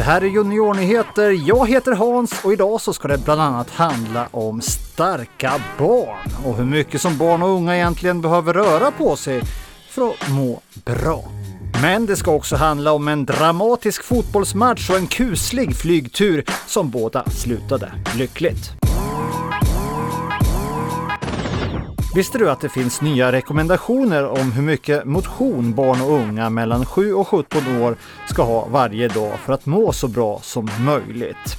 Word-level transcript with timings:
Det 0.00 0.04
här 0.04 0.20
är 0.20 0.26
Juniornyheter. 0.26 1.30
Jag 1.30 1.68
heter 1.68 1.92
Hans 1.92 2.44
och 2.44 2.52
idag 2.52 2.80
så 2.80 2.92
ska 2.92 3.08
det 3.08 3.18
bland 3.24 3.40
annat 3.40 3.70
handla 3.70 4.28
om 4.30 4.60
starka 4.60 5.52
barn 5.78 6.28
och 6.44 6.56
hur 6.56 6.64
mycket 6.64 7.00
som 7.00 7.18
barn 7.18 7.42
och 7.42 7.48
unga 7.48 7.76
egentligen 7.76 8.20
behöver 8.20 8.54
röra 8.54 8.90
på 8.90 9.16
sig 9.16 9.42
för 9.88 10.10
att 10.10 10.30
må 10.30 10.60
bra. 10.84 11.24
Men 11.82 12.06
det 12.06 12.16
ska 12.16 12.30
också 12.30 12.56
handla 12.56 12.92
om 12.92 13.08
en 13.08 13.24
dramatisk 13.24 14.04
fotbollsmatch 14.04 14.90
och 14.90 14.96
en 14.96 15.06
kuslig 15.06 15.76
flygtur 15.76 16.44
som 16.66 16.90
båda 16.90 17.24
slutade 17.24 17.92
lyckligt. 18.16 18.79
Visste 22.14 22.38
du 22.38 22.50
att 22.50 22.60
det 22.60 22.68
finns 22.68 23.00
nya 23.00 23.32
rekommendationer 23.32 24.26
om 24.26 24.52
hur 24.52 24.62
mycket 24.62 25.04
motion 25.04 25.74
barn 25.74 26.00
och 26.00 26.12
unga 26.12 26.50
mellan 26.50 26.86
7 26.86 27.14
och 27.14 27.28
17 27.28 27.82
år 27.82 27.96
ska 28.28 28.42
ha 28.42 28.66
varje 28.66 29.08
dag 29.08 29.32
för 29.44 29.52
att 29.52 29.66
må 29.66 29.92
så 29.92 30.08
bra 30.08 30.40
som 30.42 30.68
möjligt? 30.80 31.56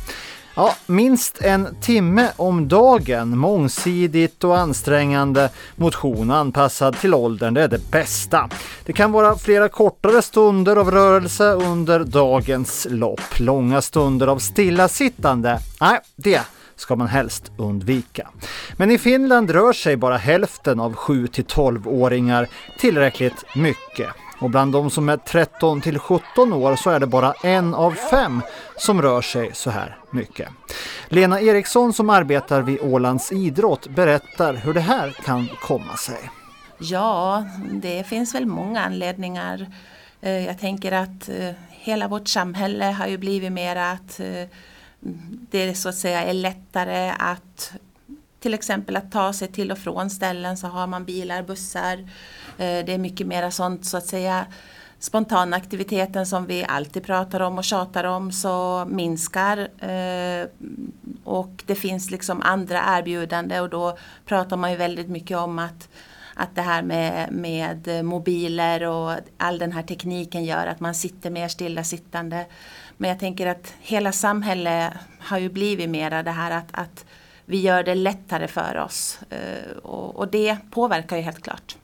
Ja, 0.55 0.75
minst 0.87 1.41
en 1.41 1.67
timme 1.81 2.29
om 2.35 2.67
dagen, 2.67 3.37
mångsidigt 3.37 4.43
och 4.43 4.57
ansträngande 4.57 5.49
motion 5.75 6.31
anpassad 6.31 6.97
till 6.99 7.13
åldern, 7.13 7.53
det 7.53 7.63
är 7.63 7.67
det 7.67 7.91
bästa. 7.91 8.49
Det 8.85 8.93
kan 8.93 9.11
vara 9.11 9.37
flera 9.37 9.69
kortare 9.69 10.21
stunder 10.21 10.75
av 10.75 10.91
rörelse 10.91 11.51
under 11.51 11.99
dagens 11.99 12.87
lopp. 12.89 13.39
Långa 13.39 13.81
stunder 13.81 14.27
av 14.27 14.39
stillasittande, 14.39 15.59
nej, 15.81 15.99
det 16.15 16.41
ska 16.81 16.95
man 16.95 17.07
helst 17.07 17.51
undvika. 17.57 18.29
Men 18.77 18.91
i 18.91 18.97
Finland 18.97 19.49
rör 19.49 19.73
sig 19.73 19.97
bara 19.97 20.17
hälften 20.17 20.79
av 20.79 20.93
7 20.93 21.25
12-åringar 21.25 22.47
tillräckligt 22.79 23.55
mycket. 23.55 24.09
Och 24.39 24.49
bland 24.49 24.73
de 24.73 24.89
som 24.89 25.09
är 25.09 25.17
13 25.17 25.81
till 25.81 25.99
17 25.99 26.53
år 26.53 26.75
så 26.75 26.89
är 26.89 26.99
det 26.99 27.07
bara 27.07 27.33
en 27.43 27.73
av 27.73 27.91
fem 27.91 28.41
som 28.77 29.01
rör 29.01 29.21
sig 29.21 29.49
så 29.53 29.69
här 29.69 29.97
mycket. 30.11 30.49
Lena 31.09 31.41
Eriksson 31.41 31.93
som 31.93 32.09
arbetar 32.09 32.61
vid 32.61 32.79
Ålands 32.81 33.31
idrott 33.31 33.87
berättar 33.87 34.53
hur 34.53 34.73
det 34.73 34.79
här 34.79 35.15
kan 35.25 35.47
komma 35.61 35.95
sig. 35.97 36.31
Ja, 36.77 37.45
det 37.71 38.03
finns 38.03 38.35
väl 38.35 38.45
många 38.45 38.81
anledningar. 38.81 39.67
Eh, 40.21 40.45
jag 40.45 40.59
tänker 40.59 40.91
att 40.91 41.29
eh, 41.29 41.51
hela 41.69 42.07
vårt 42.07 42.27
samhälle 42.27 42.85
har 42.85 43.07
ju 43.07 43.17
blivit 43.17 43.51
mer 43.51 43.75
att 43.75 44.19
eh, 44.19 44.47
det 45.51 45.75
så 45.75 45.89
att 45.89 45.95
säga 45.95 46.23
är 46.23 46.33
lättare 46.33 47.13
att 47.19 47.73
till 48.39 48.53
exempel 48.53 48.95
att 48.95 49.11
ta 49.11 49.33
sig 49.33 49.47
till 49.47 49.71
och 49.71 49.77
från 49.77 50.09
ställen 50.09 50.57
så 50.57 50.67
har 50.67 50.87
man 50.87 51.05
bilar, 51.05 51.43
bussar. 51.43 51.97
Eh, 52.57 52.85
det 52.85 52.93
är 52.93 52.97
mycket 52.97 53.27
mera 53.27 53.51
sånt 53.51 53.85
så 53.85 53.97
att 53.97 54.05
säga 54.05 54.45
spontana 54.99 55.57
aktiviteten 55.57 56.25
som 56.25 56.45
vi 56.45 56.65
alltid 56.67 57.03
pratar 57.03 57.39
om 57.39 57.57
och 57.57 57.63
tjatar 57.63 58.03
om 58.03 58.31
så 58.31 58.85
minskar. 58.89 59.57
Eh, 59.79 60.47
och 61.23 61.63
det 61.65 61.75
finns 61.75 62.11
liksom 62.11 62.41
andra 62.41 62.83
erbjudande 62.97 63.59
och 63.59 63.69
då 63.69 63.97
pratar 64.25 64.57
man 64.57 64.71
ju 64.71 64.77
väldigt 64.77 65.09
mycket 65.09 65.37
om 65.37 65.59
att 65.59 65.89
att 66.33 66.55
det 66.55 66.61
här 66.61 66.81
med, 66.81 67.31
med 67.31 68.05
mobiler 68.05 68.83
och 68.83 69.15
all 69.37 69.59
den 69.59 69.71
här 69.71 69.83
tekniken 69.83 70.45
gör 70.45 70.67
att 70.67 70.79
man 70.79 70.95
sitter 70.95 71.29
mer 71.29 71.47
stillasittande. 71.47 72.45
Men 73.01 73.09
jag 73.09 73.19
tänker 73.19 73.47
att 73.47 73.73
hela 73.79 74.11
samhället 74.11 74.93
har 75.19 75.37
ju 75.37 75.49
blivit 75.49 75.89
mera 75.89 76.23
det 76.23 76.31
här 76.31 76.51
att, 76.51 76.67
att 76.71 77.05
vi 77.45 77.61
gör 77.61 77.83
det 77.83 77.95
lättare 77.95 78.47
för 78.47 78.77
oss. 78.77 79.19
Eh, 79.29 79.77
och, 79.77 80.15
och 80.15 80.27
det 80.27 80.57
påverkar 80.71 81.17
ju 81.17 81.23
helt 81.23 81.43
klart. 81.43 81.75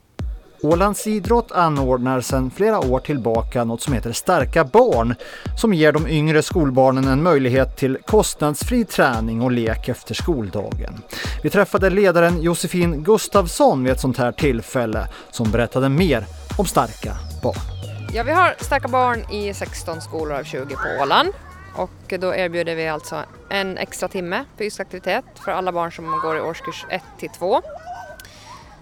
Ålands 0.61 1.07
idrott 1.07 1.51
anordnar 1.51 2.21
sedan 2.21 2.51
flera 2.51 2.79
år 2.79 2.99
tillbaka 2.99 3.63
något 3.63 3.81
som 3.81 3.93
heter 3.93 4.11
Starka 4.11 4.63
barn 4.63 5.15
som 5.61 5.73
ger 5.73 5.91
de 5.91 6.07
yngre 6.07 6.41
skolbarnen 6.43 7.07
en 7.07 7.23
möjlighet 7.23 7.77
till 7.77 7.97
kostnadsfri 8.05 8.85
träning 8.85 9.41
och 9.41 9.51
lek 9.51 9.89
efter 9.89 10.13
skoldagen. 10.13 11.01
Vi 11.43 11.49
träffade 11.49 11.89
ledaren 11.89 12.41
Josefin 12.41 13.03
Gustafsson 13.03 13.83
vid 13.83 13.93
ett 13.93 14.01
sånt 14.01 14.17
här 14.17 14.31
tillfälle 14.31 15.07
som 15.31 15.51
berättade 15.51 15.89
mer 15.89 16.25
om 16.57 16.65
Starka 16.65 17.17
barn. 17.43 17.86
Ja, 18.13 18.23
vi 18.23 18.31
har 18.31 18.55
Starka 18.59 18.87
barn 18.87 19.31
i 19.31 19.53
16 19.53 20.01
skolor 20.01 20.37
av 20.37 20.43
20 20.43 20.75
på 20.75 21.01
Åland 21.01 21.29
och 21.75 22.13
då 22.19 22.35
erbjuder 22.35 22.75
vi 22.75 22.87
alltså 22.87 23.23
en 23.49 23.77
extra 23.77 24.07
timme 24.07 24.45
fysisk 24.57 24.79
aktivitet 24.79 25.25
för 25.45 25.51
alla 25.51 25.71
barn 25.71 25.91
som 25.91 26.19
går 26.23 26.37
i 26.37 26.41
årskurs 26.41 26.85
1 26.89 27.03
till 27.17 27.29
2. 27.29 27.61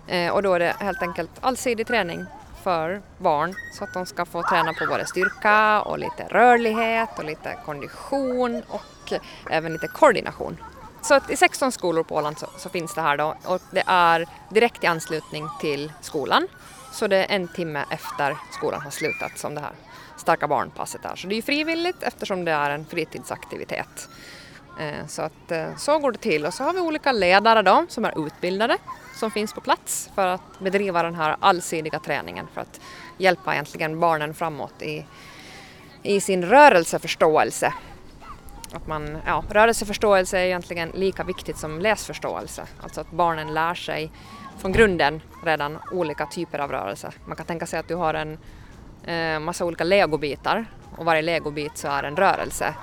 Eh, 0.08 0.34
och 0.34 0.44
då 0.44 0.54
är 0.54 0.60
det 0.60 0.76
helt 0.80 1.02
enkelt 1.02 1.32
allsidig 1.42 1.88
träning 1.88 2.26
för 2.64 3.02
barn 3.18 3.54
så 3.78 3.84
att 3.84 3.94
de 3.94 4.06
ska 4.06 4.26
få 4.26 4.44
träna 4.44 4.74
på 4.74 4.86
både 4.86 5.06
styrka 5.06 5.82
och 5.82 6.00
lite 6.00 6.24
rörlighet 6.30 7.10
och 7.18 7.26
lite 7.26 7.58
kondition 7.66 8.64
och 8.68 9.14
även 9.50 9.74
lite 9.74 9.88
koordination. 9.88 10.58
Så 11.02 11.14
att 11.14 11.30
i 11.30 11.38
16 11.38 11.72
skolor 11.72 12.04
på 12.04 12.16
Åland 12.16 12.38
så, 12.38 12.48
så 12.58 12.70
finns 12.70 12.94
det 12.94 13.02
här 13.02 13.18
då 13.18 13.36
och 13.46 13.62
det 13.72 13.84
är 13.88 14.26
direkt 14.50 14.84
i 14.84 14.88
anslutning 14.88 15.50
till 15.60 15.92
skolan 16.02 16.48
så 16.96 17.08
det 17.08 17.18
är 17.18 17.36
en 17.36 17.48
timme 17.48 17.86
efter 17.90 18.38
skolan 18.52 18.82
har 18.82 18.92
slutat 18.92 19.38
som 19.38 19.56
det 19.56 19.62
här 19.62 19.74
starka 20.18 20.48
barnpasset 20.48 21.06
är. 21.06 21.16
Så 21.16 21.28
det 21.28 21.34
är 21.34 21.36
ju 21.36 21.42
frivilligt 21.42 22.04
eftersom 22.04 22.46
det 22.46 22.52
är 22.52 22.70
en 22.70 22.86
fritidsaktivitet. 22.86 24.10
Eh, 24.80 25.08
så 25.08 25.22
att 25.22 25.52
eh, 25.52 25.76
så 25.78 26.00
går 26.00 26.12
det 26.12 26.18
till 26.18 26.46
och 26.46 26.54
så 26.54 26.64
har 26.64 26.74
vi 26.74 26.80
olika 26.80 27.12
ledare 27.12 27.62
då 27.62 27.86
som 27.90 28.06
är 28.06 28.26
utbildade 28.28 28.78
som 29.16 29.32
finns 29.32 29.54
på 29.54 29.62
plats 29.62 30.10
för 30.16 30.28
att 30.28 30.60
bedriva 30.60 31.04
den 31.04 31.16
här 31.16 31.36
allsidiga 31.40 32.00
träningen 32.00 32.48
för 32.54 32.62
att 32.62 32.82
hjälpa 33.18 33.54
egentligen 33.54 34.00
barnen 34.00 34.34
framåt 34.34 34.82
i, 34.82 35.06
i 36.04 36.22
sin 36.22 36.46
rörelseförståelse. 36.46 37.74
Att 38.76 38.88
man, 38.88 39.18
ja, 39.26 39.44
rörelseförståelse 39.50 40.40
är 40.40 40.46
egentligen 40.46 40.90
lika 40.90 41.24
viktigt 41.24 41.58
som 41.58 41.80
läsförståelse, 41.80 42.64
alltså 42.84 43.02
att 43.02 43.12
barnen 43.12 43.54
lär 43.54 43.74
sig 43.74 44.12
från 44.58 44.72
grunden 44.72 45.22
redan 45.44 45.78
olika 45.92 46.26
typer 46.26 46.60
av 46.60 46.72
rörelse. 46.72 47.12
Man 47.26 47.36
kan 47.36 47.46
tänka 47.46 47.66
sig 47.66 47.80
att 47.80 47.88
du 47.88 47.96
har 47.96 48.14
en 48.14 48.38
eh, 49.04 49.40
massa 49.40 49.66
olika 49.66 49.84
legobitar 49.84 50.66
och 50.98 51.06
varje 51.06 51.22
legobit 51.22 51.78
så 51.78 51.88
är 51.88 52.04
en 52.04 52.16
rörelse. 52.16 52.74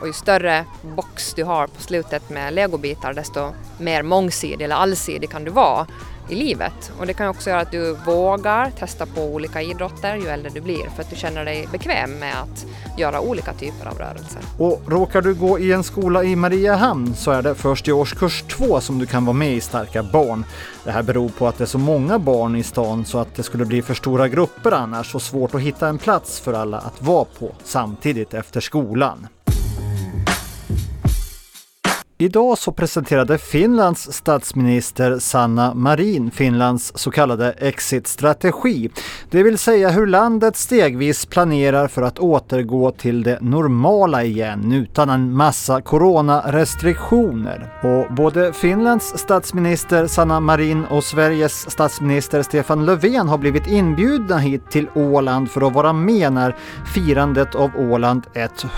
Och 0.00 0.06
ju 0.06 0.12
större 0.12 0.64
box 0.82 1.34
du 1.34 1.44
har 1.44 1.66
på 1.66 1.82
slutet 1.82 2.30
med 2.30 2.54
legobitar 2.54 3.12
desto 3.12 3.52
mer 3.78 4.02
mångsidig 4.02 4.64
eller 4.64 4.76
allsidig 4.76 5.30
kan 5.30 5.44
du 5.44 5.50
vara 5.50 5.86
i 6.30 6.34
livet. 6.34 6.92
Och 6.98 7.06
det 7.06 7.12
kan 7.12 7.28
också 7.28 7.50
göra 7.50 7.60
att 7.60 7.70
du 7.70 7.96
vågar 8.06 8.70
testa 8.70 9.06
på 9.06 9.22
olika 9.22 9.62
idrotter 9.62 10.16
ju 10.16 10.28
äldre 10.28 10.50
du 10.54 10.60
blir 10.60 10.88
för 10.94 11.02
att 11.02 11.10
du 11.10 11.16
känner 11.16 11.44
dig 11.44 11.68
bekväm 11.72 12.18
med 12.18 12.34
att 12.42 12.66
göra 12.98 13.20
olika 13.20 13.52
typer 13.52 13.86
av 13.86 13.98
rörelser. 13.98 14.42
Och 14.58 14.82
råkar 14.86 15.22
du 15.22 15.34
gå 15.34 15.58
i 15.58 15.72
en 15.72 15.84
skola 15.84 16.24
i 16.24 16.36
Mariehamn 16.36 17.14
så 17.14 17.30
är 17.30 17.42
det 17.42 17.54
först 17.54 17.88
i 17.88 17.92
årskurs 17.92 18.42
två 18.42 18.80
som 18.80 18.98
du 18.98 19.06
kan 19.06 19.24
vara 19.24 19.36
med 19.36 19.52
i 19.52 19.60
Starka 19.60 20.02
barn. 20.02 20.44
Det 20.84 20.90
här 20.90 21.02
beror 21.02 21.28
på 21.28 21.48
att 21.48 21.58
det 21.58 21.64
är 21.64 21.66
så 21.66 21.78
många 21.78 22.18
barn 22.18 22.56
i 22.56 22.62
stan 22.62 23.04
så 23.04 23.18
att 23.18 23.34
det 23.34 23.42
skulle 23.42 23.64
bli 23.64 23.82
för 23.82 23.94
stora 23.94 24.28
grupper 24.28 24.72
annars 24.72 25.14
och 25.14 25.22
svårt 25.22 25.54
att 25.54 25.60
hitta 25.60 25.88
en 25.88 25.98
plats 25.98 26.40
för 26.40 26.52
alla 26.52 26.78
att 26.78 27.02
vara 27.02 27.24
på 27.24 27.52
samtidigt 27.64 28.34
efter 28.34 28.60
skolan. 28.60 29.26
Idag 32.22 32.58
så 32.58 32.72
presenterade 32.72 33.38
Finlands 33.38 34.12
statsminister 34.12 35.18
Sanna 35.18 35.74
Marin 35.74 36.30
Finlands 36.30 36.92
så 36.94 37.10
kallade 37.10 37.52
exit-strategi. 37.52 38.90
Det 39.30 39.42
vill 39.42 39.58
säga 39.58 39.90
hur 39.90 40.06
landet 40.06 40.56
stegvis 40.56 41.26
planerar 41.26 41.88
för 41.88 42.02
att 42.02 42.18
återgå 42.18 42.90
till 42.90 43.22
det 43.22 43.38
normala 43.40 44.24
igen 44.24 44.72
utan 44.72 45.10
en 45.10 45.36
massa 45.36 45.80
coronarestriktioner. 45.80 47.72
Och 47.82 48.14
både 48.14 48.52
Finlands 48.52 49.18
statsminister 49.18 50.06
Sanna 50.06 50.40
Marin 50.40 50.84
och 50.84 51.04
Sveriges 51.04 51.70
statsminister 51.70 52.42
Stefan 52.42 52.86
Löfven 52.86 53.28
har 53.28 53.38
blivit 53.38 53.66
inbjudna 53.66 54.38
hit 54.38 54.70
till 54.70 54.88
Åland 54.94 55.50
för 55.50 55.66
att 55.66 55.72
vara 55.72 55.92
med 55.92 56.32
när 56.32 56.56
firandet 56.94 57.54
av 57.54 57.70
Åland 57.76 58.22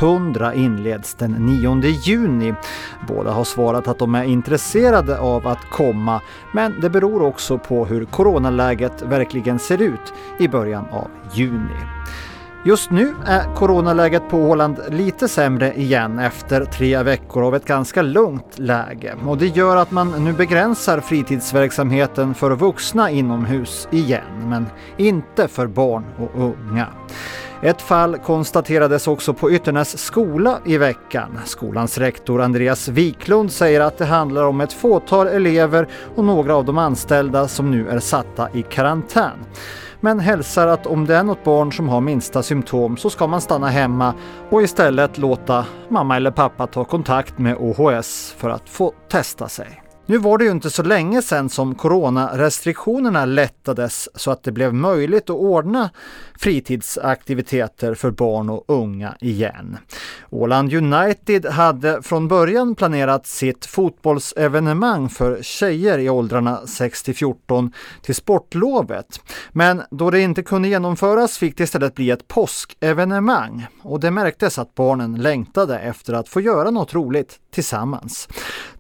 100 0.01 0.55
inleds 0.55 1.15
den 1.15 1.33
9 1.33 1.83
juni. 2.05 2.55
Båda 3.09 3.32
har 3.33 3.45
svarat 3.45 3.89
att 3.89 3.99
de 3.99 4.15
är 4.15 4.25
intresserade 4.25 5.19
av 5.19 5.47
att 5.47 5.71
komma, 5.71 6.21
men 6.53 6.81
det 6.81 6.91
beror 6.91 7.23
också 7.23 7.59
på 7.59 7.85
hur 7.85 8.05
coronaläget 8.05 9.03
verkligen 9.03 9.59
ser 9.59 9.83
ut 9.83 10.13
i 10.39 10.49
början 10.49 10.85
av 10.91 11.09
juni. 11.33 11.81
Just 12.65 12.91
nu 12.91 13.15
är 13.27 13.55
coronaläget 13.55 14.29
på 14.31 14.39
Åland 14.39 14.81
lite 14.89 15.29
sämre 15.29 15.75
igen 15.75 16.19
efter 16.19 16.65
tre 16.65 17.03
veckor 17.03 17.45
av 17.45 17.55
ett 17.55 17.65
ganska 17.65 18.03
lugnt 18.03 18.59
läge 18.59 19.15
och 19.27 19.39
det 19.39 19.47
gör 19.47 19.77
att 19.77 19.91
man 19.91 20.25
nu 20.25 20.33
begränsar 20.33 21.01
fritidsverksamheten 21.01 22.35
för 22.35 22.51
vuxna 22.51 23.11
inomhus 23.11 23.89
igen, 23.91 24.49
men 24.49 24.67
inte 24.97 25.49
för 25.49 25.67
barn 25.67 26.05
och 26.19 26.43
unga. 26.43 26.87
Ett 27.63 27.83
fall 27.83 28.19
konstaterades 28.19 29.09
också 29.09 29.35
på 29.35 29.51
Ytternäs 29.51 29.99
skola 29.99 30.59
i 30.65 30.79
veckan. 30.79 31.41
Skolans 31.45 31.99
rektor 31.99 32.41
Andreas 32.41 32.89
Wiklund 32.89 33.53
säger 33.53 33.81
att 33.81 33.99
det 33.99 34.05
handlar 34.05 34.45
om 34.45 34.61
ett 34.61 34.73
fåtal 34.73 35.27
elever 35.27 35.89
och 36.17 36.25
några 36.25 36.55
av 36.55 36.65
de 36.65 36.79
anställda 36.79 37.49
som 37.49 37.71
nu 37.71 37.89
är 37.89 37.99
satta 37.99 38.49
i 38.53 38.63
karantän 38.63 39.39
men 40.01 40.21
hälsar 40.21 40.67
att 40.67 40.87
om 40.87 41.07
det 41.07 41.17
är 41.17 41.23
något 41.23 41.45
barn 41.45 41.73
som 41.73 41.89
har 41.89 42.01
minsta 42.01 42.43
symptom 42.43 42.97
så 42.97 43.11
ska 43.11 43.27
man 43.27 43.41
stanna 43.41 43.69
hemma 43.69 44.15
och 44.51 44.63
istället 44.63 45.19
låta 45.19 45.67
mamma 45.89 46.17
eller 46.17 46.31
pappa 46.31 46.67
ta 46.67 46.85
kontakt 46.85 47.39
med 47.39 47.57
OHS 47.57 48.35
för 48.39 48.51
att 48.51 48.69
få 48.69 48.93
testa 49.09 49.49
sig. 49.49 49.83
Nu 50.07 50.19
var 50.19 50.39
det 50.39 50.45
ju 50.45 50.51
inte 50.51 50.71
så 50.71 50.83
länge 50.83 51.23
sedan 51.23 51.49
som 51.49 51.75
coronarestriktionerna 51.75 53.25
lättades 53.25 54.09
så 54.15 54.31
att 54.31 54.43
det 54.43 54.53
blev 54.53 54.75
möjligt 54.75 55.31
att 55.31 55.37
ordna 55.37 55.91
fritidsaktiviteter 56.39 57.95
för 57.95 58.11
barn 58.11 58.51
och 58.51 58.65
unga 58.67 59.17
igen. 59.21 59.79
Åland 60.31 60.73
United 60.73 61.47
hade 61.47 62.03
från 62.03 62.29
början 62.29 62.75
planerat 62.75 63.27
sitt 63.27 63.67
fotbollsevenemang 63.67 65.09
för 65.09 65.43
tjejer 65.43 65.99
i 65.99 66.11
åldrarna 66.11 66.67
6 66.67 67.03
till 67.03 67.15
14 67.15 67.73
till 68.03 68.15
sportlovet. 68.15 69.21
Men 69.53 69.83
då 69.91 70.11
det 70.11 70.21
inte 70.21 70.43
kunde 70.43 70.69
genomföras 70.69 71.39
fick 71.39 71.57
det 71.57 71.65
istället 71.65 71.95
bli 71.95 72.11
ett 72.11 72.29
påskevenemang 72.29 73.67
och 73.83 74.01
det 74.01 74.11
märktes 74.11 74.59
att 74.59 74.75
barnen 74.75 75.15
längtade 75.15 75.79
efter 75.79 76.13
att 76.13 76.29
få 76.29 76.41
göra 76.41 76.71
något 76.71 76.95
roligt 76.95 77.39
tillsammans. 77.53 78.29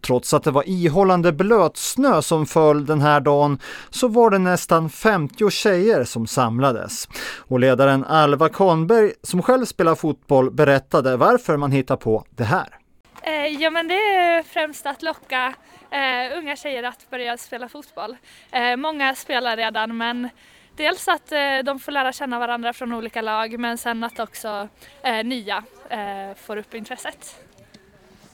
Trots 0.00 0.34
att 0.34 0.44
det 0.44 0.50
var 0.50 0.68
ihållande 0.68 1.32
blötsnö 1.32 2.22
som 2.22 2.46
föll 2.46 2.86
den 2.86 3.00
här 3.00 3.20
dagen 3.20 3.58
så 3.90 4.08
var 4.08 4.30
det 4.30 4.38
nästan 4.38 4.90
50 4.90 5.50
tjejer 5.50 6.04
som 6.04 6.26
samlades. 6.26 7.08
Och 7.38 7.60
ledaren 7.60 8.04
Alva 8.04 8.48
Kahnberg 8.48 9.12
som 9.22 9.42
själv 9.42 9.64
spelar 9.64 9.94
fotboll 9.94 10.50
berättade 10.50 11.16
varför 11.16 11.56
man 11.56 11.72
hittar 11.72 11.96
på 11.96 12.24
det 12.30 12.44
här. 12.44 12.78
Eh, 13.22 13.46
ja 13.46 13.70
men 13.70 13.88
det 13.88 13.94
är 13.94 14.42
främst 14.42 14.86
att 14.86 15.02
locka 15.02 15.54
eh, 15.90 16.38
unga 16.38 16.56
tjejer 16.56 16.82
att 16.82 17.10
börja 17.10 17.36
spela 17.36 17.68
fotboll. 17.68 18.16
Eh, 18.50 18.76
många 18.76 19.14
spelar 19.14 19.56
redan 19.56 19.96
men 19.96 20.28
dels 20.76 21.08
att 21.08 21.32
eh, 21.32 21.58
de 21.64 21.78
får 21.78 21.92
lära 21.92 22.12
känna 22.12 22.38
varandra 22.38 22.72
från 22.72 22.92
olika 22.92 23.22
lag 23.22 23.58
men 23.58 23.78
sen 23.78 24.04
att 24.04 24.18
också 24.18 24.68
eh, 25.02 25.24
nya 25.24 25.64
eh, 25.88 26.36
får 26.36 26.56
upp 26.56 26.74
intresset. 26.74 27.36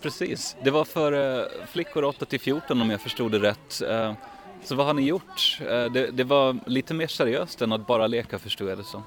Precis, 0.02 0.56
det 0.62 0.70
var 0.70 0.84
för 0.84 1.38
eh, 1.40 1.46
flickor 1.66 2.04
8 2.04 2.24
till 2.24 2.40
14 2.40 2.82
om 2.82 2.90
jag 2.90 3.00
förstod 3.00 3.32
det 3.32 3.38
rätt. 3.38 3.82
Eh, 3.82 4.12
så 4.64 4.74
vad 4.74 4.86
har 4.86 4.94
ni 4.94 5.02
gjort? 5.02 5.58
Eh, 5.60 5.84
det, 5.84 6.10
det 6.10 6.24
var 6.24 6.58
lite 6.66 6.94
mer 6.94 7.06
seriöst 7.06 7.62
än 7.62 7.72
att 7.72 7.86
bara 7.86 8.06
leka 8.06 8.38
förstod 8.38 8.70
jag 8.70 8.78
det 8.78 8.84
som. 8.84 9.02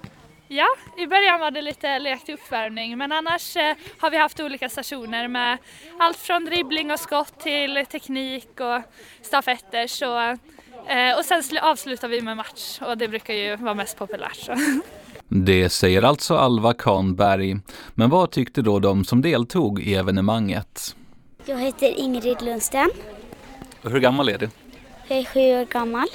Ja, 0.47 0.67
i 0.97 1.07
början 1.07 1.39
var 1.39 1.51
det 1.51 1.61
lite 1.61 1.99
lek 1.99 2.25
till 2.25 2.33
uppvärmning 2.33 2.97
men 2.97 3.11
annars 3.11 3.57
eh, 3.57 3.75
har 3.97 4.09
vi 4.09 4.17
haft 4.17 4.39
olika 4.39 4.69
stationer 4.69 5.27
med 5.27 5.57
allt 5.99 6.17
från 6.17 6.45
dribbling 6.45 6.91
och 6.91 6.99
skott 6.99 7.39
till 7.39 7.85
teknik 7.91 8.49
och 8.59 8.81
stafetter. 9.21 9.87
Så, 9.87 10.19
eh, 10.87 11.17
och 11.17 11.25
sen 11.25 11.43
avslutar 11.61 12.07
vi 12.07 12.21
med 12.21 12.37
match 12.37 12.79
och 12.81 12.97
det 12.97 13.07
brukar 13.07 13.33
ju 13.33 13.55
vara 13.55 13.73
mest 13.73 13.97
populärt. 13.97 14.35
Så. 14.35 14.55
Det 15.33 15.69
säger 15.69 16.01
alltså 16.01 16.35
Alva 16.35 16.73
Kahnberg. 16.73 17.57
Men 17.93 18.09
vad 18.09 18.31
tyckte 18.31 18.61
då 18.61 18.79
de 18.79 19.05
som 19.05 19.21
deltog 19.21 19.81
i 19.81 19.95
evenemanget? 19.95 20.95
Jag 21.45 21.57
heter 21.59 21.99
Ingrid 21.99 22.41
Lundsten. 22.41 22.89
hur 23.81 23.99
gammal 23.99 24.29
är 24.29 24.37
du? 24.37 24.49
Jag 25.07 25.17
är 25.17 25.23
sju 25.23 25.39
år 25.39 25.65
gammal. 25.65 26.07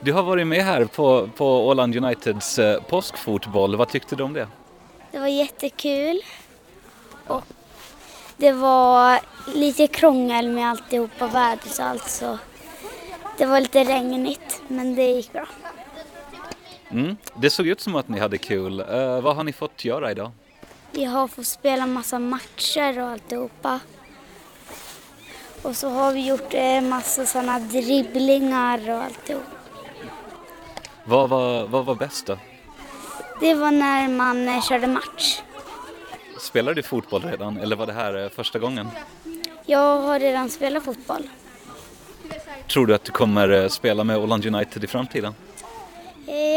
Du 0.00 0.12
har 0.12 0.22
varit 0.22 0.46
med 0.46 0.64
här 0.64 0.84
på, 0.84 1.28
på 1.36 1.66
Åland 1.68 1.96
Uniteds 1.96 2.58
eh, 2.58 2.82
påskfotboll. 2.82 3.76
Vad 3.76 3.88
tyckte 3.88 4.16
du 4.16 4.22
om 4.22 4.32
det? 4.32 4.48
Det 5.10 5.18
var 5.18 5.26
jättekul. 5.26 6.20
Och 7.26 7.44
det 8.36 8.52
var 8.52 9.20
lite 9.54 9.86
krångel 9.86 10.48
med 10.48 10.70
alltihopa, 10.70 11.26
vädret 11.26 11.78
och 11.78 11.84
allt 11.84 12.08
så 12.08 12.38
det 13.38 13.46
var 13.46 13.60
lite 13.60 13.84
regnigt 13.84 14.62
men 14.68 14.94
det 14.94 15.04
gick 15.04 15.32
bra. 15.32 15.46
Mm. 16.92 17.16
Det 17.34 17.50
såg 17.50 17.66
ut 17.66 17.80
som 17.80 17.96
att 17.96 18.08
ni 18.08 18.18
hade 18.18 18.38
kul. 18.38 18.80
Uh, 18.80 19.20
vad 19.20 19.36
har 19.36 19.44
ni 19.44 19.52
fått 19.52 19.84
göra 19.84 20.10
idag? 20.10 20.30
Vi 20.92 21.04
har 21.04 21.28
fått 21.28 21.46
spela 21.46 21.86
massa 21.86 22.18
matcher 22.18 22.98
och 22.98 23.08
alltihopa. 23.08 23.80
Och 25.62 25.76
så 25.76 25.88
har 25.88 26.12
vi 26.12 26.26
gjort 26.26 26.54
eh, 26.54 26.80
massa 26.80 27.26
sådana 27.26 27.58
dribblingar 27.58 28.90
och 28.90 29.02
alltihop. 29.02 29.42
Vad 31.04 31.28
var, 31.28 31.66
vad 31.66 31.84
var 31.84 31.94
bäst 31.94 32.26
då? 32.26 32.38
Det 33.40 33.54
var 33.54 33.70
när 33.70 34.08
man 34.08 34.48
eh, 34.48 34.62
körde 34.62 34.86
match. 34.86 35.40
Spelar 36.38 36.74
du 36.74 36.82
fotboll 36.82 37.22
redan 37.22 37.56
eller 37.56 37.76
var 37.76 37.86
det 37.86 37.92
här 37.92 38.24
eh, 38.24 38.28
första 38.28 38.58
gången? 38.58 38.88
Jag 39.66 40.00
har 40.00 40.20
redan 40.20 40.50
spelat 40.50 40.84
fotboll. 40.84 41.28
Tror 42.72 42.86
du 42.86 42.94
att 42.94 43.04
du 43.04 43.12
kommer 43.12 43.48
eh, 43.48 43.68
spela 43.68 44.04
med 44.04 44.18
Åland 44.18 44.46
United 44.46 44.84
i 44.84 44.86
framtiden? 44.86 45.34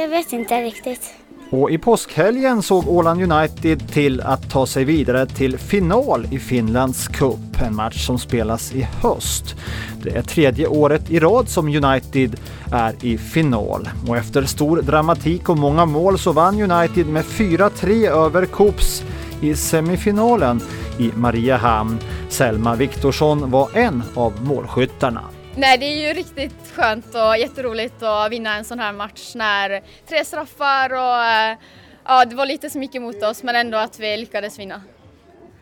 Jag 0.06 0.10
vet 0.10 0.34
inte 0.34 0.62
riktigt. 0.62 1.14
Och 1.50 1.72
i 1.72 1.78
påskhelgen 1.78 2.62
såg 2.62 2.88
Åland 2.88 3.32
United 3.32 3.90
till 3.94 4.22
att 4.22 4.50
ta 4.50 4.66
sig 4.66 4.84
vidare 4.84 5.26
till 5.26 5.58
final 5.58 6.28
i 6.32 6.40
Finlands 6.40 7.08
Cup, 7.08 7.62
en 7.62 7.76
match 7.76 8.06
som 8.06 8.20
spelas 8.20 8.74
i 8.74 8.82
höst. 8.82 9.56
Det 10.04 10.10
är 10.10 10.22
tredje 10.22 10.68
året 10.68 11.10
i 11.10 11.20
rad 11.20 11.50
som 11.50 11.68
United 11.68 12.40
är 12.72 12.96
i 13.02 13.18
final 13.18 13.90
och 14.08 14.18
efter 14.18 14.44
stor 14.44 14.82
dramatik 14.82 15.50
och 15.50 15.58
många 15.58 15.86
mål 15.86 16.20
så 16.20 16.32
vann 16.32 16.72
United 16.72 17.08
med 17.08 17.26
4-3 17.26 18.10
över 18.10 18.46
Coops 18.46 19.04
i 19.42 19.56
semifinalen 19.56 20.62
i 21.00 21.12
Mariehamn. 21.16 22.00
Selma 22.30 22.76
Viktorsson 22.76 23.52
var 23.52 23.70
en 23.74 24.04
av 24.16 24.34
målskyttarna. 24.44 25.22
Nej, 25.58 25.78
det 25.78 25.86
är 25.86 26.08
ju 26.08 26.14
riktigt 26.14 26.72
skönt 26.74 27.16
och 27.16 27.38
jätteroligt 27.38 28.04
att 28.04 28.32
vinna 28.32 28.56
en 28.56 28.66
sån 28.66 28.80
här 28.80 28.94
match 28.94 29.36
när 29.36 29.82
tre 30.08 30.26
straffar 30.26 30.94
och 30.94 31.24
eh, 31.24 31.58
ja, 32.06 32.26
det 32.26 32.36
var 32.36 32.46
lite 32.46 32.70
som 32.70 32.84
gick 32.84 32.96
emot 32.96 33.24
oss 33.24 33.44
men 33.44 33.56
ändå 33.56 33.78
att 33.78 34.00
vi 34.00 34.18
lyckades 34.18 34.60
vinna. 34.60 34.82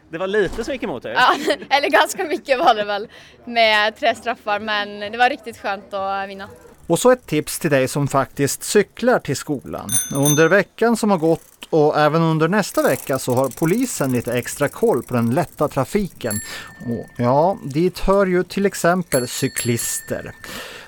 Det 0.09 0.17
var 0.17 0.27
lite 0.27 0.63
som 0.63 0.73
gick 0.73 0.83
emot 0.83 1.05
er? 1.05 1.09
Ja, 1.09 1.35
eller 1.69 1.89
ganska 1.89 2.23
mycket 2.23 2.59
var 2.59 2.75
det 2.75 2.83
väl 2.83 3.07
med 3.45 3.95
tre 3.95 4.15
straffar 4.15 4.59
men 4.59 4.99
det 4.99 5.17
var 5.17 5.29
riktigt 5.29 5.57
skönt 5.57 5.93
att 5.93 6.29
vinna. 6.29 6.49
Och 6.87 6.99
så 6.99 7.11
ett 7.11 7.25
tips 7.25 7.59
till 7.59 7.69
dig 7.69 7.87
som 7.87 8.07
faktiskt 8.07 8.63
cyklar 8.63 9.19
till 9.19 9.35
skolan. 9.35 9.89
Under 10.15 10.47
veckan 10.47 10.97
som 10.97 11.11
har 11.11 11.17
gått 11.17 11.41
och 11.69 11.99
även 11.99 12.21
under 12.21 12.47
nästa 12.47 12.81
vecka 12.81 13.19
så 13.19 13.33
har 13.33 13.49
polisen 13.49 14.11
lite 14.11 14.33
extra 14.33 14.67
koll 14.67 15.03
på 15.03 15.13
den 15.13 15.31
lätta 15.31 15.67
trafiken. 15.67 16.39
Och 16.85 17.07
ja, 17.17 17.57
dit 17.63 17.99
hör 17.99 18.25
ju 18.25 18.43
till 18.43 18.65
exempel 18.65 19.27
cyklister. 19.27 20.33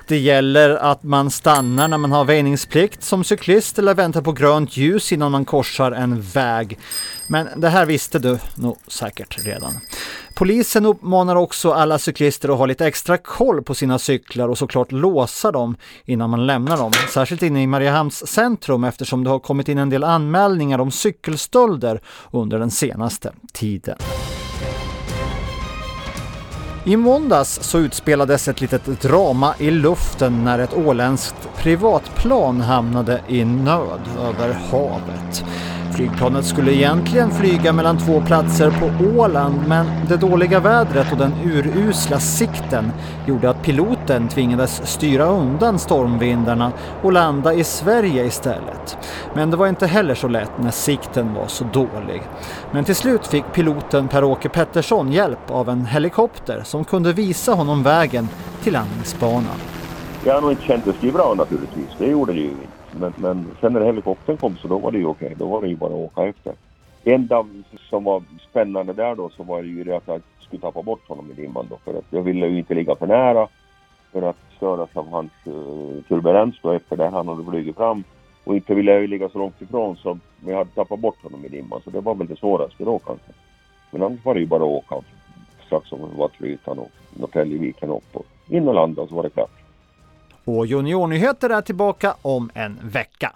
Det 0.07 0.17
gäller 0.17 0.69
att 0.69 1.03
man 1.03 1.31
stannar 1.31 1.87
när 1.87 1.97
man 1.97 2.11
har 2.11 2.25
väjningsplikt 2.25 3.03
som 3.03 3.23
cyklist 3.23 3.79
eller 3.79 3.93
väntar 3.93 4.21
på 4.21 4.31
grönt 4.31 4.77
ljus 4.77 5.11
innan 5.11 5.31
man 5.31 5.45
korsar 5.45 5.91
en 5.91 6.21
väg. 6.21 6.79
Men 7.27 7.47
det 7.55 7.69
här 7.69 7.85
visste 7.85 8.19
du 8.19 8.39
nog 8.55 8.77
säkert 8.87 9.45
redan. 9.45 9.73
Polisen 10.33 10.85
uppmanar 10.85 11.35
också 11.35 11.71
alla 11.71 11.99
cyklister 11.99 12.49
att 12.49 12.57
ha 12.57 12.65
lite 12.65 12.87
extra 12.87 13.17
koll 13.17 13.63
på 13.63 13.75
sina 13.75 13.99
cyklar 13.99 14.49
och 14.49 14.57
såklart 14.57 14.91
låsa 14.91 15.51
dem 15.51 15.75
innan 16.05 16.29
man 16.29 16.47
lämnar 16.47 16.77
dem. 16.77 16.91
Särskilt 17.13 17.43
inne 17.43 17.63
i 17.63 17.67
Mariehamns 17.67 18.27
centrum 18.27 18.83
eftersom 18.83 19.23
det 19.23 19.29
har 19.29 19.39
kommit 19.39 19.69
in 19.69 19.77
en 19.77 19.89
del 19.89 20.03
anmälningar 20.03 20.79
om 20.79 20.91
cykelstölder 20.91 22.01
under 22.31 22.59
den 22.59 22.71
senaste 22.71 23.33
tiden. 23.53 23.97
I 26.87 26.97
måndags 26.97 27.59
så 27.63 27.79
utspelades 27.79 28.47
ett 28.47 28.61
litet 28.61 29.01
drama 29.01 29.55
i 29.59 29.71
luften 29.71 30.43
när 30.43 30.59
ett 30.59 30.73
åländskt 30.73 31.35
privatplan 31.57 32.61
hamnade 32.61 33.21
i 33.27 33.45
nöd 33.45 34.01
över 34.19 34.53
havet. 34.53 35.45
Flygplanet 35.95 36.45
skulle 36.45 36.73
egentligen 36.73 37.31
flyga 37.31 37.73
mellan 37.73 37.97
två 37.97 38.21
platser 38.21 38.71
på 38.71 39.05
Åland 39.19 39.67
men 39.67 39.85
det 40.09 40.17
dåliga 40.17 40.59
vädret 40.59 41.11
och 41.11 41.17
den 41.17 41.33
urusla 41.43 42.19
sikten 42.19 42.91
gjorde 43.27 43.49
att 43.49 43.61
piloten 43.61 44.27
tvingades 44.27 44.87
styra 44.91 45.25
undan 45.25 45.79
stormvindarna 45.79 46.71
och 47.01 47.11
landa 47.11 47.53
i 47.53 47.63
Sverige 47.63 48.25
istället. 48.25 48.97
Men 49.33 49.51
det 49.51 49.57
var 49.57 49.67
inte 49.67 49.87
heller 49.87 50.15
så 50.15 50.27
lätt 50.27 50.51
när 50.57 50.71
sikten 50.71 51.33
var 51.33 51.47
så 51.47 51.63
dålig. 51.63 52.21
Men 52.71 52.83
till 52.83 52.95
slut 52.95 53.27
fick 53.27 53.45
piloten 53.53 54.07
Per-Åke 54.07 54.49
Pettersson 54.49 55.11
hjälp 55.11 55.51
av 55.51 55.69
en 55.69 55.85
helikopter 55.85 56.61
som 56.63 56.85
kunde 56.85 57.13
visa 57.13 57.53
honom 57.53 57.83
vägen 57.83 58.29
till 58.63 58.73
landningsbanan. 58.73 59.57
Jag 60.23 60.33
har 60.33 60.41
nog 60.41 60.51
inte 60.51 60.63
känt 60.63 60.85
det 61.01 61.11
bra 61.11 61.33
naturligtvis, 61.37 61.89
det 61.97 62.07
gjorde 62.07 62.33
det 62.33 62.39
ju 62.39 62.49
inte. 62.49 62.84
Men, 62.99 63.13
men 63.15 63.55
sen 63.61 63.73
när 63.73 63.81
helikoptern 63.81 64.37
kom 64.37 64.57
så 64.57 64.67
då 64.67 64.79
var 64.79 64.91
det 64.91 64.97
ju 64.97 65.05
okej, 65.05 65.35
då 65.37 65.47
var 65.47 65.61
det 65.61 65.67
ju 65.67 65.75
bara 65.75 65.93
att 65.93 65.99
åka 65.99 66.23
efter. 66.23 66.53
Det 67.03 67.13
enda 67.13 67.45
som 67.89 68.03
var 68.03 68.23
spännande 68.49 68.93
där 68.93 69.15
då 69.15 69.29
så 69.29 69.43
var 69.43 69.61
det 69.61 69.67
ju 69.67 69.83
det 69.83 69.97
att 69.97 70.07
jag 70.07 70.21
skulle 70.39 70.61
tappa 70.61 70.81
bort 70.81 71.07
honom 71.07 71.31
i 71.31 71.33
dimman 71.33 71.67
då 71.69 71.77
för 71.85 71.99
att 71.99 72.05
jag 72.09 72.21
ville 72.21 72.47
ju 72.47 72.57
inte 72.57 72.73
ligga 72.73 72.95
för 72.95 73.07
nära 73.07 73.47
för 74.11 74.21
att 74.21 74.37
störas 74.57 74.89
av 74.93 75.09
hans 75.09 75.31
uh, 75.47 76.01
turbulens 76.07 76.55
då 76.61 76.71
efter 76.71 76.97
det 76.97 77.07
han 77.07 77.27
hade 77.27 77.45
flugit 77.45 77.75
fram. 77.75 78.03
Och 78.43 78.55
inte 78.55 78.75
ville 78.75 78.91
jag 78.91 79.01
ju 79.01 79.07
ligga 79.07 79.29
så 79.29 79.37
långt 79.37 79.61
ifrån 79.61 79.95
så 79.95 80.17
jag 80.45 80.57
hade 80.57 80.69
tappat 80.69 80.99
bort 80.99 81.23
honom 81.23 81.45
i 81.45 81.47
dimman. 81.47 81.81
Så 81.83 81.89
det 81.89 82.01
var 82.01 82.15
väl 82.15 82.27
det 82.27 82.39
svåraste 82.39 82.83
då 82.83 82.99
kanske. 82.99 83.31
Men 83.91 84.03
annars 84.03 84.25
var 84.25 84.33
det 84.33 84.39
ju 84.39 84.47
bara 84.47 84.63
att 84.63 84.69
åka 84.69 84.95
strax 85.65 85.89
som 85.89 86.17
var 86.17 86.27
Trytan 86.27 86.79
och 86.79 86.91
Norrtäljeviken 87.09 87.89
upp 87.89 88.15
och 88.15 88.25
in 88.49 88.67
och 88.67 88.73
landa 88.73 89.01
och 89.01 89.09
så 89.09 89.15
var 89.15 89.23
det 89.23 89.29
klart. 89.29 89.64
Och 90.45 90.65
Juniornyheter 90.65 91.49
är 91.49 91.61
tillbaka 91.61 92.15
om 92.21 92.49
en 92.53 92.79
vecka. 92.83 93.31